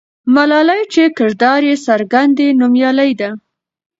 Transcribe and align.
ملالۍ 0.33 0.81
چې 0.93 1.03
کردار 1.17 1.61
یې 1.69 1.75
څرګند 1.85 2.31
دی، 2.37 2.47
نومیالۍ 2.59 3.11
ده. 3.19 3.29